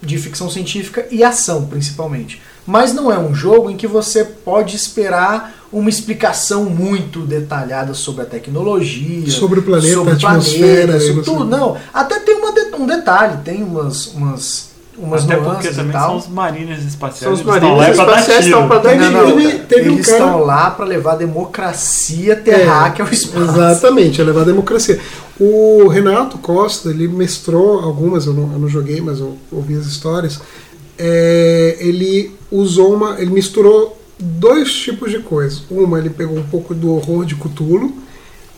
[0.00, 2.40] De ficção científica e ação, principalmente.
[2.66, 8.22] Mas não é um jogo em que você pode esperar uma explicação muito detalhada sobre
[8.22, 11.44] a tecnologia, Sobre o planeta, sobre a o planeta, e sobre tudo.
[11.44, 14.69] Não, até tem uma um detalhe, tem umas, umas,
[15.02, 16.08] umas Até nuances porque e também tal.
[16.08, 17.18] são os marinhas espaciais.
[17.24, 18.56] São os pra dar espaciais, tiro.
[18.56, 21.14] estão pra dar Teve- Não, não, teve- teve um eles cara- estão lá para levar
[21.16, 23.42] democracia terráquea ao espaço.
[23.44, 25.00] Exatamente, é levar a democracia.
[25.38, 29.86] O Renato Costa, ele mestrou algumas, eu não, eu não joguei, mas eu ouvi as
[29.86, 30.38] histórias.
[30.98, 33.18] É, ele usou uma.
[33.20, 35.62] Ele misturou dois tipos de coisas.
[35.70, 37.94] Uma, ele pegou um pouco do horror de Cthulhu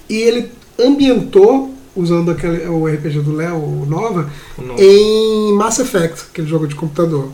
[0.09, 0.51] e ele
[0.81, 4.31] ambientou, usando aquele, o RPG do Léo, o Nova,
[4.79, 7.29] em Mass Effect, aquele jogo de computador.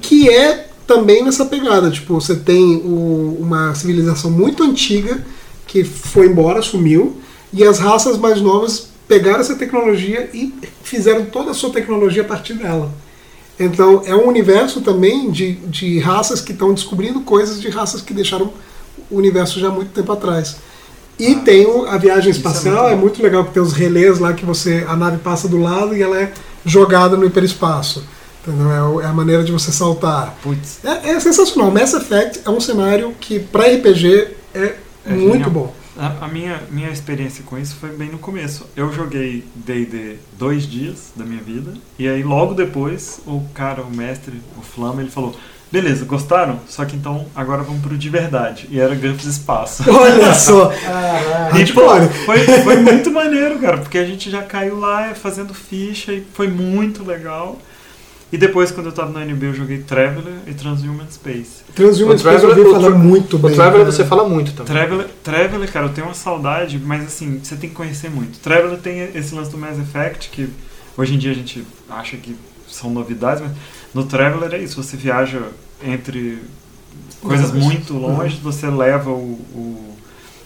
[0.00, 1.90] Que é também nessa pegada.
[1.90, 5.24] Tipo, você tem o- uma civilização muito antiga
[5.66, 7.16] que foi embora, sumiu,
[7.52, 12.24] e as raças mais novas pegaram essa tecnologia e fizeram toda a sua tecnologia a
[12.24, 12.90] partir dela.
[13.58, 18.12] Então é um universo também de, de raças que estão descobrindo coisas de raças que
[18.14, 18.52] deixaram
[19.10, 20.56] o universo já há muito tempo atrás.
[21.18, 24.18] E tem o- a viagem é espacial, muito é muito legal que tem os relés
[24.18, 26.32] lá que você a nave passa do lado e ela é
[26.64, 28.04] jogada no hiperespaço.
[28.46, 29.00] Entendeu?
[29.00, 30.36] É É a maneira de você saltar.
[30.42, 31.70] Putz, É, é sensacional.
[31.70, 34.74] Mass Effect é um cenário que para RPG é,
[35.06, 35.50] É muito genial.
[35.50, 35.74] bom.
[35.98, 38.66] a, a minha, minha experiência com isso foi bem no começo.
[38.76, 43.90] Eu joguei D&D dois dias da minha vida, e aí logo depois o cara, o
[43.90, 45.34] mestre, o Flama, ele falou...
[45.70, 46.60] Beleza, gostaram?
[46.68, 48.68] Só que então agora vamos pro de verdade.
[48.70, 49.82] E era GURPS Espaço.
[49.90, 50.68] Olha só.
[50.68, 51.58] Caraca.
[51.58, 51.82] E, pô,
[52.24, 56.46] foi, foi muito maneiro, cara, porque a gente já caiu lá fazendo ficha e foi
[56.48, 57.58] muito legal.
[58.32, 61.62] E depois, quando eu tava no NB, eu joguei Traveler e Transhuman Space.
[61.74, 63.54] Transhuman O Space eu ouvi Traveler- falar o Tra- muito o bem.
[63.54, 63.92] Traveler cara.
[63.92, 64.72] você fala muito também.
[64.72, 68.38] Traveler, Traveler, cara, eu tenho uma saudade, mas assim, você tem que conhecer muito.
[68.40, 70.48] Traveler tem esse lance do Mass Effect, que
[70.96, 72.36] hoje em dia a gente acha que
[72.68, 73.52] são novidades, mas
[73.96, 75.42] no Traveler é isso, você viaja
[75.84, 76.38] entre
[77.20, 79.96] coisas muito longe, você leva o, o-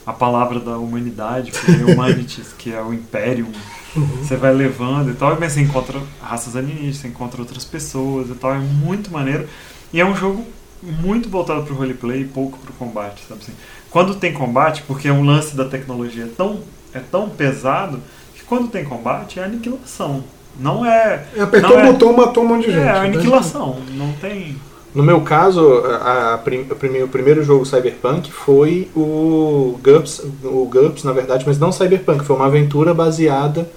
[0.07, 3.51] a palavra da humanidade, que é Humanities, que é o Imperium,
[3.97, 4.07] Uhum.
[4.23, 8.35] você vai levando e tal, mas você encontra raças alienígenas, você encontra outras pessoas e
[8.35, 9.49] tal, é muito maneiro.
[9.93, 10.47] E é um jogo
[10.81, 13.53] muito voltado pro roleplay e pouco pro combate, sabe assim?
[13.91, 16.61] Quando tem combate, porque o lance da tecnologia é tão,
[16.95, 18.01] é tão pesado,
[18.35, 20.23] que quando tem combate é aniquilação.
[20.61, 21.25] Não é.
[21.41, 22.81] Apertou não o é- botão, matou um monte de gente.
[22.83, 22.99] É, né?
[23.01, 23.77] aniquilação.
[23.95, 24.57] Não tem.
[24.95, 30.21] No meu caso, a, a prim- o prime- o primeiro jogo Cyberpunk foi o GURPS,
[30.45, 33.69] o GURPS na verdade, mas não Cyberpunk, foi uma aventura baseada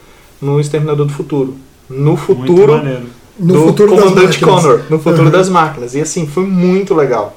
[0.42, 1.56] no Exterminador do Futuro.
[1.90, 3.06] No Muito futuro maneiro.
[3.40, 4.62] No do futuro das Comandante máquinas.
[4.64, 5.32] Connor, no futuro Uhum.
[5.32, 5.96] das máquinas.
[5.96, 7.36] E assim, foi muito legal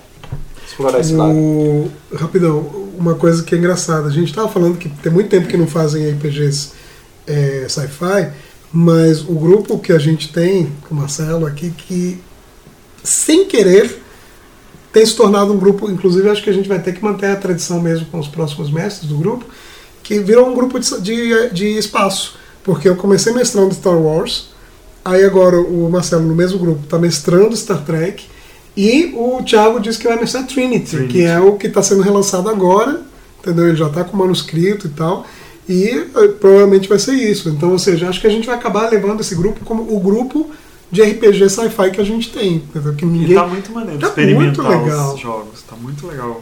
[0.66, 1.32] explorar esse lado.
[1.32, 1.90] O...
[2.14, 2.60] Rapidão,
[2.98, 4.08] uma coisa que é engraçada.
[4.08, 6.72] A gente tava falando que tem muito tempo que não fazem RPGs
[7.26, 8.30] é, sci-fi,
[8.72, 12.20] mas o grupo que a gente tem, com o Marcelo aqui, que
[13.02, 14.02] sem querer
[14.92, 17.36] tem se tornado um grupo, inclusive acho que a gente vai ter que manter a
[17.36, 19.44] tradição mesmo com os próximos mestres do grupo,
[20.02, 22.38] que virou um grupo de, de, de espaço.
[22.64, 24.48] Porque eu comecei mestrando Star Wars,
[25.04, 28.24] aí agora o Marcelo, no mesmo grupo, está mestrando Star Trek,
[28.76, 31.12] E o Thiago disse que vai ser Trinity, Trinity.
[31.12, 33.00] que é o que está sendo relançado agora,
[33.38, 33.68] entendeu?
[33.68, 35.26] Ele já está com o manuscrito e tal.
[35.68, 37.48] E eh, provavelmente vai ser isso.
[37.48, 40.50] Então, ou seja, acho que a gente vai acabar levando esse grupo como o grupo
[40.90, 42.62] de RPG sci-fi que a gente tem.
[42.96, 43.34] Que E ninguém.
[43.34, 45.14] tá muito maneiro Tá experimentar muito legal.
[45.14, 45.62] os jogos.
[45.62, 46.40] Tá muito legal.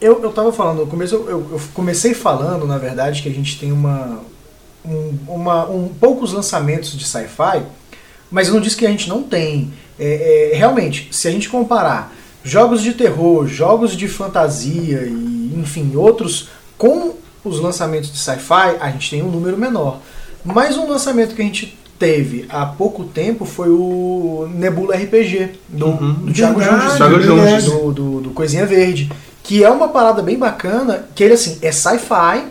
[0.00, 3.32] Eu, eu tava falando, no começo eu, eu- eu comecei falando, na verdade, que a
[3.32, 4.20] gente tem uma,
[4.84, 7.62] um, uma- um poucos lançamentos de sci-fi,
[8.30, 9.72] mas eu não disse que a gente não tem.
[9.98, 12.12] É, é, realmente, se a gente comparar
[12.44, 18.90] jogos de terror, jogos de fantasia e, enfim, outros com os lançamentos de sci-fi, a
[18.90, 20.00] gente tem um número menor.
[20.44, 25.86] Mas um lançamento que a gente teve há pouco tempo foi o Nebula RPG, do,
[25.86, 26.12] Uhum.
[26.14, 27.22] do Thiago verdade.
[27.24, 27.64] Junges.
[27.64, 29.10] do, do, do Coisinha Verde,
[29.42, 32.44] que é uma parada bem bacana, que ele assim, é sci-fi,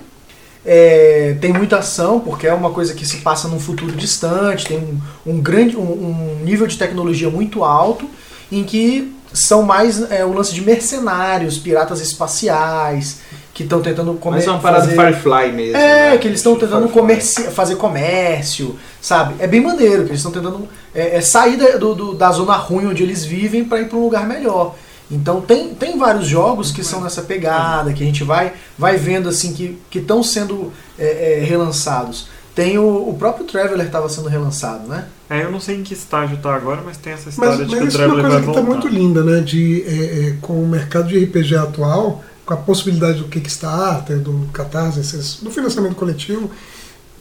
[0.65, 4.77] é, tem muita ação, porque é uma coisa que se passa num futuro distante, tem
[4.77, 8.09] um, um grande um, um nível de tecnologia muito alto,
[8.51, 13.19] em que são mais é, o lance de mercenários, piratas espaciais,
[13.61, 14.95] que estão tentando comer, Mas é uma parada fazer...
[14.95, 15.77] Firefly mesmo.
[15.77, 16.17] É, né?
[16.17, 19.35] que eles estão tentando comerci- fazer comércio, sabe?
[19.39, 22.55] É bem maneiro, que eles estão tentando é, é sair da, do- do- da zona
[22.55, 24.75] ruim onde eles vivem para ir para um lugar melhor.
[25.09, 29.27] Então tem, tem vários jogos que são nessa pegada, que a gente vai, vai vendo
[29.27, 32.27] assim que estão sendo é, é, relançados.
[32.55, 35.05] Tem o, o próprio Traveler estava sendo relançado, né?
[35.29, 37.71] É, eu não sei em que estágio tá agora, mas tem essa história Mas, de
[37.71, 38.85] mas que o isso é uma Traveler coisa vai que está voltar.
[38.85, 39.39] muito linda, né?
[39.41, 44.49] De, é, é, com o mercado de RPG atual, com a possibilidade do Kickstarter, do
[44.51, 46.49] Catarse, esses- do financiamento coletivo,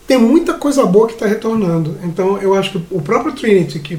[0.07, 1.97] tem muita coisa boa que está retornando.
[2.03, 3.99] Então eu acho que o próprio Trinity, que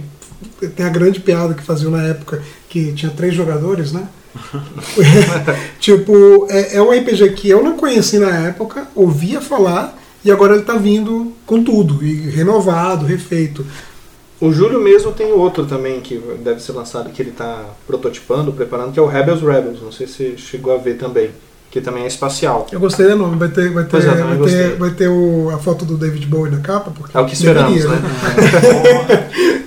[0.76, 4.08] tem a grande piada que faziam na época, que tinha três jogadores, né?
[5.80, 10.54] tipo, é, é um RPG que eu não conheci na época, ouvia falar, e agora
[10.54, 13.66] ele está vindo com tudo, e renovado, refeito.
[14.42, 18.92] O Júlio mesmo tem outro também que deve ser lançado, que ele tá prototipando, preparando,
[18.92, 19.82] que é o Rebels Rebels.
[19.82, 21.30] Não sei se chegou a ver também.
[21.70, 22.68] Que também é espacial.
[22.70, 25.08] Eu gostei do nome, vai ter, vai ter, é, eu também vai ter, vai ter
[25.08, 28.10] o- a foto do David Bowie na capa, porque É o que esperamos, deveria, né?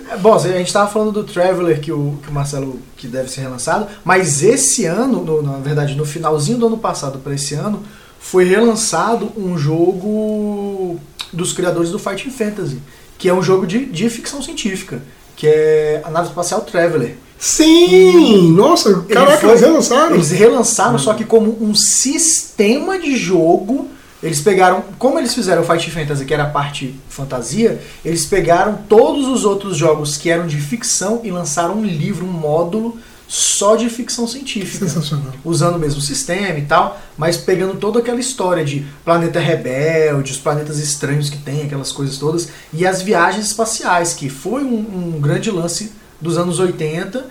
[0.13, 3.31] É, Bom, a gente estava falando do Traveler que o, que o Marcelo que deve
[3.31, 7.55] ser relançado, mas esse ano, no- na verdade, no finalzinho do ano passado para esse
[7.55, 7.83] ano,
[8.21, 10.99] foi relançado um jogo
[11.33, 12.79] dos criadores do Fighting Fantasy,
[13.25, 15.01] que é um jogo de, de ficção científica,
[15.35, 17.17] que é a nave espacial Traveler.
[17.39, 18.53] Sim!
[18.53, 20.15] Nossa, caraca, foi- eles relançaram?
[20.15, 23.89] Eles relançaram, só que como um sistema de jogo.
[24.23, 28.79] Eles pegaram, como eles fizeram o Fight Fantasy, que era a parte fantasia, eles pegaram
[28.87, 32.99] todos os outros jogos que eram de ficção e lançaram um livro, um módulo
[33.35, 34.87] só de ficção científica.
[34.87, 35.33] Sensacional.
[35.45, 40.39] Usando o mesmo sistema e tal, mas pegando toda aquela história de planeta rebelde, os
[40.39, 45.21] planetas estranhos que tem, aquelas coisas todas, e as viagens espaciais, que foi um, um
[45.21, 47.27] grande lance dos anos 80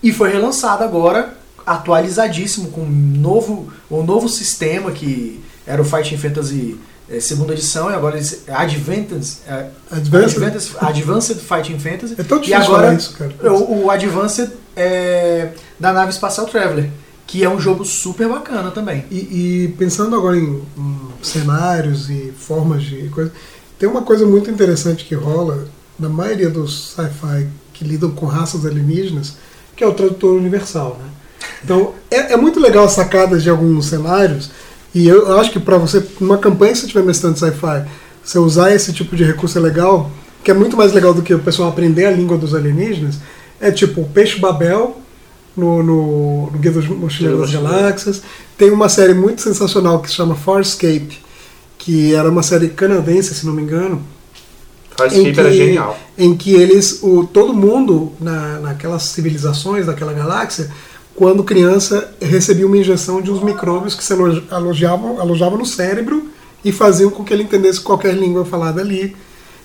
[0.00, 6.18] e foi relançado agora, atualizadíssimo, com um novo, um novo sistema que era o Fighting
[6.18, 6.78] Fantasy
[7.10, 8.44] eh, segunda edição, e agora eles.
[8.48, 10.42] Advanced, eh, Advanced?
[10.42, 12.14] Advanced, Advanced Fighting Fantasy.
[12.18, 13.52] É tão e difícil agora falar isso, cara.
[13.52, 16.90] o, o Advanced é, da nave espacial Traveler,
[17.26, 19.04] que é um jogo super bacana também.
[19.10, 19.16] E,
[19.64, 23.32] e pensando agora em, em cenários e formas de coisa,
[23.78, 25.66] tem uma coisa muito interessante que rola
[25.98, 29.36] na maioria dos sci-fi que lidam com raças alienígenas,
[29.76, 31.08] que é o tradutor universal, né?
[31.62, 34.50] Então, é, é muito legal as sacadas de alguns cenários,
[34.94, 37.84] e eu acho que para você, numa campanha que você estiver mestrando sci-fi,
[38.24, 40.10] você usar esse tipo de recurso é legal,
[40.42, 43.16] que é muito mais legal do que o pessoal aprender a língua dos alienígenas,
[43.60, 44.96] é tipo o Peixe Babel,
[45.58, 48.22] no, no, no Guia dos Mochileiros das Galáxias.
[48.56, 51.18] Tem uma série muito sensacional que se chama Farscape,
[51.76, 54.02] que era uma série canadense, se não me engano,
[54.96, 55.98] Farscape que, era genial.
[56.16, 60.70] em que eles, o, todo mundo na, naquelas civilizações daquela galáxia,
[61.18, 66.28] quando criança, recebia uma injeção de uns micróbios que se alo- alojavam, alojavam no cérebro
[66.64, 69.16] e faziam com que ele entendesse qualquer língua falada ali.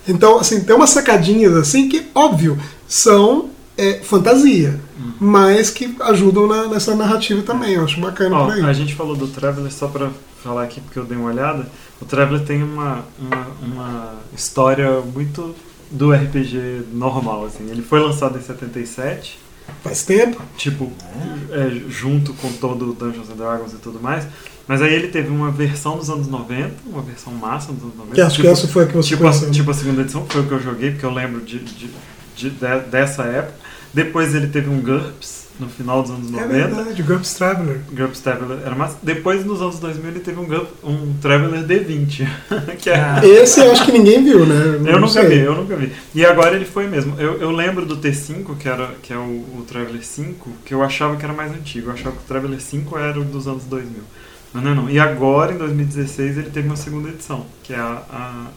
[0.07, 4.79] Então, assim, tem umas sacadinhas assim que, óbvio, são é, fantasia,
[5.19, 7.73] mas que ajudam na- nessa narrativa também.
[7.75, 8.61] Eu acho bacana Ó, por aí.
[8.63, 10.09] a gente falou do Traveler só pra
[10.43, 11.67] falar aqui porque eu dei uma olhada.
[12.01, 15.55] O Traveler tem uma, uma, uma história muito
[15.91, 17.69] do RPG normal, assim.
[17.69, 19.39] Ele foi lançado em 77,
[19.83, 20.41] Faz tempo.
[20.57, 20.91] tipo,
[21.51, 24.25] é, junto com todo o Dungeons and Dragons e tudo mais.
[24.67, 28.15] Mas aí ele teve uma versão dos anos 90, uma versão massa dos anos 90.
[28.15, 29.49] Que acho tipo, que essa foi a que você tipo, conheceu.
[29.49, 31.89] a, tipo a segunda edição, foi o que eu joguei, porque eu lembro de, de-
[32.37, 33.55] de- de- dessa época.
[33.93, 36.47] Depois ele teve um GURPS no final dos anos É 90.
[36.47, 37.79] verdade, o GURPS Traveler.
[37.91, 38.97] GURPS Traveler era massa.
[39.03, 42.27] Depois, nos anos 2000, ele teve um, GURP, um Traveler D20.
[42.79, 43.19] que é...
[43.23, 44.91] Esse eu acho que ninguém viu, né?
[44.91, 45.27] Eu nunca sei.
[45.29, 45.91] vi, eu nunca vi.
[46.15, 47.19] E agora ele foi mesmo.
[47.19, 50.81] Eu, eu lembro do T5, que, era, que é o, o Traveler 5, que eu
[50.83, 51.89] achava que era mais antigo.
[51.89, 54.01] Eu achava que o Traveler 5 era o dos anos 2000.
[54.53, 54.89] Mas não, é não.
[54.89, 58.49] E agora, em 2016, ele teve uma segunda edição, que é a,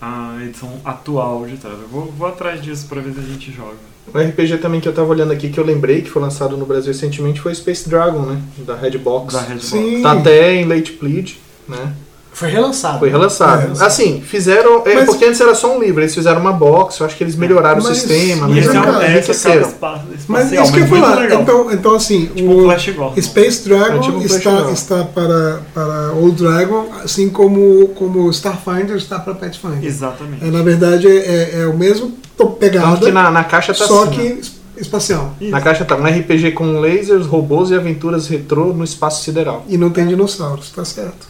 [0.00, 1.86] a, a edição atual de Traveler.
[1.88, 3.87] Vou, vou atrás disso pra ver se a gente joga.
[4.14, 6.64] O RPG também que eu tava olhando aqui, que eu lembrei que foi lançado no
[6.64, 8.40] Brasil recentemente, foi Space Dragon, né?
[8.58, 9.34] Da Redbox.
[9.34, 9.66] Da Redbox.
[9.66, 10.02] Sim.
[10.02, 11.38] Tá até em Late Plead,
[11.68, 11.92] né?
[12.38, 13.00] Foi relançado.
[13.00, 13.80] Foi relançado.
[13.82, 14.82] É, assim, fizeram.
[14.86, 17.24] É, Mas- porque antes era só um livro, eles fizeram uma box, eu acho que
[17.24, 19.68] eles melhoraram Mas- o sistema, Mas é, cara, um, esse é enriqueceram.
[19.68, 21.14] espa- Mas isso que eu falar.
[21.16, 21.42] legal.
[21.42, 23.20] Então, então, assim, tipo o o Flash Gordon.
[23.22, 28.96] Space É Dragon tipo um está, está para, para Old Dragon, assim como, como Starfinder
[28.96, 29.84] está para Pathfinder.
[29.84, 30.44] Exatamente.
[30.44, 34.04] É, na verdade, é, é o mesmo Tanto pegada, que na, na caixa tá só
[34.04, 35.34] assim, que es- espacial.
[35.40, 35.50] Isso.
[35.50, 39.64] Na caixa tá um RPG com lasers, robôs e aventuras retrô no espaço sideral.
[39.68, 41.26] E não tem dinossauros, tá certo.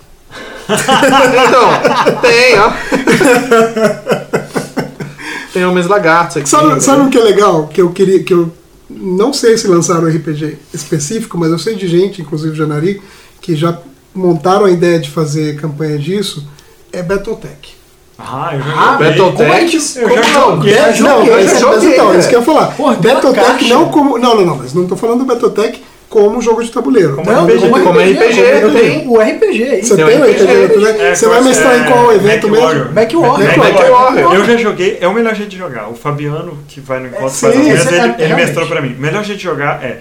[0.68, 2.72] Então, tem, ó.
[5.52, 6.48] tem homens lagartos aqui.
[6.48, 7.66] Sabe, sabe o que é legal?
[7.68, 8.22] Que eu queria.
[8.22, 8.52] Que eu
[8.90, 13.02] não sei se lançaram um RPG específico, mas eu sei de gente, inclusive Janari,
[13.40, 13.78] que já
[14.14, 16.46] montaram a ideia de fazer campanha disso.
[16.92, 17.76] É Battletech.
[18.18, 18.92] Ah, eu já Ah.
[18.98, 19.36] Battletech?
[19.36, 20.74] Como é que Eu já joguei.
[20.74, 20.80] não?
[20.86, 22.18] É, joguei, não, mas joguei, então, velho.
[22.20, 22.74] isso que eu ia falar.
[22.78, 23.68] Uma Battletech caixa.
[23.74, 24.18] não como.
[24.18, 27.16] Não, não, não, mas não tô falando do Battletech como jogo de tabuleiro.
[27.16, 27.61] Como Não, RPG.
[27.68, 28.80] como Como RPG, eu tem.
[29.00, 29.82] tenho o RPG aí.
[29.84, 31.11] Você Tem tem o RPG, RPG, né?
[31.11, 32.66] É, Você vai mestrar em é, qual evento Mac mesmo?
[32.66, 32.92] Warrior.
[32.94, 33.38] Mac Warrior.
[33.48, 33.92] Mac Mac Warrior.
[33.92, 34.34] Warrior.
[34.34, 35.88] Eu já joguei, é o melhor jeito de jogar.
[35.90, 38.80] O Fabiano, que vai no encontro, sim, faz as é- ele, é ele mestrou pra
[38.80, 38.94] mim.
[38.96, 39.98] O melhor jeito de jogar é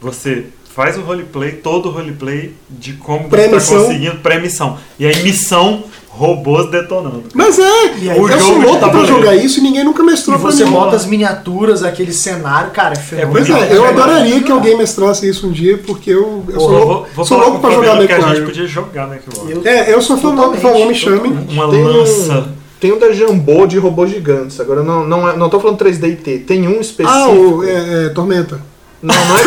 [0.00, 0.44] você
[0.74, 4.78] faz o roleplay, todo o roleplay de como você tá conseguindo pré-missão.
[4.98, 7.24] E aí, missão, robôs detonando.
[7.34, 9.14] Mas é, E aí, eu o sou jogo de louco pra tabuleiro.
[9.16, 10.70] jogar isso e ninguém nunca E mestrou pra você mim.
[10.70, 13.62] bota as miniaturas, aquele cenário, cara, é Pois fenomenal.
[13.62, 13.88] é, eu Legal.
[14.04, 17.24] adoraria que alguém mestrasse isso um dia, porque eu, eu sou Porra, louco, vou, vou
[17.24, 18.44] sou louco pra jogar que a gente McWarrior.
[18.46, 19.60] podia jogar Mac Warrior.
[19.64, 21.28] Eu- É, eu sou fã, favor, me chame.
[21.50, 22.32] Uma Tem lança.
[22.38, 22.44] um,
[22.80, 24.58] tem um da Jambô de robôs gigantes.
[24.60, 26.38] Agora não, não, é- não tô falando 3D e T.
[26.40, 27.08] Tem um específico.
[27.08, 28.60] Ah, o é, é, Tormenta.
[29.02, 29.42] Não, não é.